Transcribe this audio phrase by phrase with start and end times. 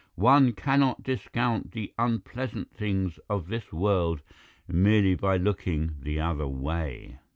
[0.15, 4.21] One cannot discount the unpleasant things of this world
[4.67, 7.19] merely by looking the other way.